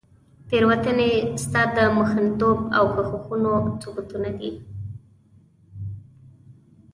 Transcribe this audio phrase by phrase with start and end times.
[0.47, 1.11] تیروتنې
[1.43, 3.51] ستا د محنتونو او کوښښونو
[3.81, 4.51] ثبوتونه دي.